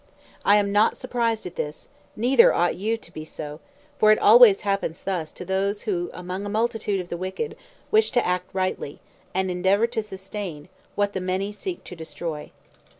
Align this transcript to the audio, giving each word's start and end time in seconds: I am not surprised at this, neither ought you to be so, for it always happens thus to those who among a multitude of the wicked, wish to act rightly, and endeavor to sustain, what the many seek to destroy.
I 0.43 0.55
am 0.55 0.71
not 0.71 0.97
surprised 0.97 1.45
at 1.45 1.57
this, 1.57 1.87
neither 2.15 2.51
ought 2.51 2.75
you 2.75 2.97
to 2.97 3.11
be 3.13 3.23
so, 3.23 3.59
for 3.99 4.11
it 4.11 4.17
always 4.17 4.61
happens 4.61 5.03
thus 5.03 5.31
to 5.33 5.45
those 5.45 5.83
who 5.83 6.09
among 6.11 6.43
a 6.43 6.49
multitude 6.49 6.99
of 6.99 7.09
the 7.09 7.17
wicked, 7.17 7.55
wish 7.91 8.09
to 8.13 8.25
act 8.25 8.49
rightly, 8.51 8.99
and 9.35 9.51
endeavor 9.51 9.85
to 9.85 10.01
sustain, 10.01 10.69
what 10.95 11.13
the 11.13 11.21
many 11.21 11.51
seek 11.51 11.83
to 11.83 11.95
destroy. 11.95 12.49